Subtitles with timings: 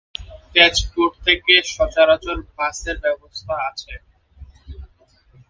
[0.53, 3.93] তেজপুর থেকে সচরাচর বাসের ব্যবস্থা আছে।